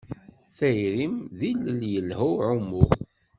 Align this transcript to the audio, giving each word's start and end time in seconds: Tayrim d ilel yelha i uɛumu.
Tayrim 0.57 1.15
d 1.37 1.39
ilel 1.51 1.81
yelha 1.91 2.23
i 2.29 2.29
uɛumu. 2.31 2.83